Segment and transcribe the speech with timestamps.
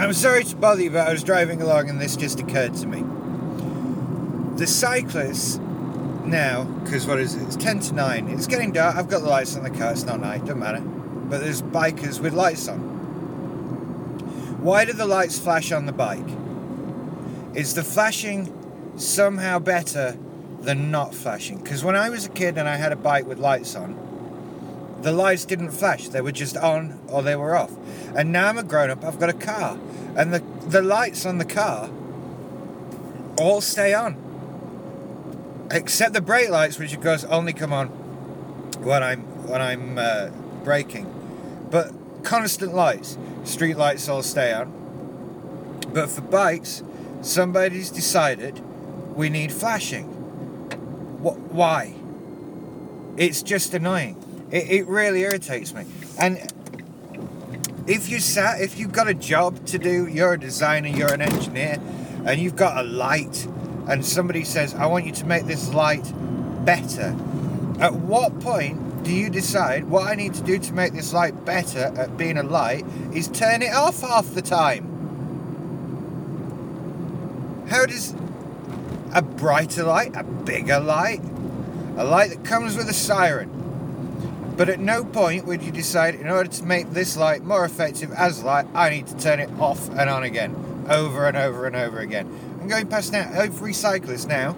[0.00, 2.86] I'm sorry to bother you, but I was driving along and this just occurred to
[2.86, 3.04] me.
[4.56, 5.58] The cyclists
[6.24, 7.42] now, because what is it?
[7.42, 8.28] It's 10 to 9.
[8.28, 8.96] It's getting dark.
[8.96, 9.92] I've got the lights on the car.
[9.92, 10.40] It's not night.
[10.40, 10.80] Doesn't matter.
[10.80, 12.78] But there's bikers with lights on.
[14.62, 16.28] Why do the lights flash on the bike?
[17.54, 18.52] Is the flashing
[18.96, 20.18] somehow better
[20.60, 21.58] than not flashing?
[21.58, 23.96] Because when I was a kid and I had a bike with lights on,
[25.02, 26.08] the lights didn't flash.
[26.08, 27.72] They were just on or they were off.
[28.14, 29.78] And now I'm a grown up, I've got a car.
[30.16, 31.90] And the, the lights on the car
[33.38, 34.16] all stay on.
[35.70, 37.88] Except the brake lights, which of course only come on
[38.82, 40.30] when I'm when I'm uh,
[40.64, 41.06] braking.
[41.70, 41.92] But
[42.24, 45.80] constant lights, street lights all stay on.
[45.92, 46.82] But for bikes,
[47.22, 48.60] somebody's decided
[49.16, 50.06] we need flashing.
[51.22, 51.38] What?
[51.38, 51.94] Why?
[53.16, 54.16] It's just annoying.
[54.50, 55.84] It, it really irritates me.
[56.18, 56.52] And
[57.90, 61.20] if you sat, if you've got a job to do, you're a designer, you're an
[61.20, 61.76] engineer,
[62.24, 63.48] and you've got a light,
[63.88, 66.12] and somebody says, "I want you to make this light
[66.64, 67.16] better."
[67.80, 71.44] At what point do you decide what I need to do to make this light
[71.44, 74.86] better at being a light is turn it off half the time?
[77.68, 78.14] How does
[79.12, 81.22] a brighter light, a bigger light,
[81.96, 83.50] a light that comes with a siren,
[84.60, 88.12] but at no point would you decide, in order to make this light more effective
[88.12, 91.74] as light, I need to turn it off and on again, over and over and
[91.74, 92.28] over again.
[92.60, 94.54] I'm going past now, every cyclist now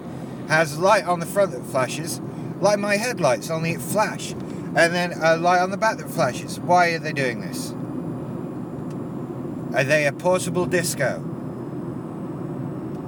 [0.49, 2.19] has light on the front that flashes,
[2.59, 6.59] like my headlights, only it flash, and then a light on the back that flashes.
[6.59, 7.71] Why are they doing this?
[9.73, 11.23] Are they a portable disco?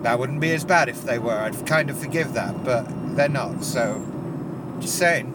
[0.04, 1.40] That wouldn't be as bad if they were.
[1.40, 3.66] I'd kind of forgive that, but they're not.
[3.66, 4.02] So,
[4.80, 5.34] just saying.